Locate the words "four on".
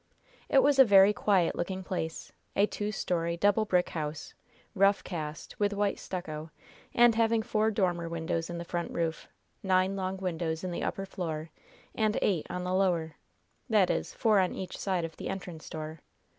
14.11-14.55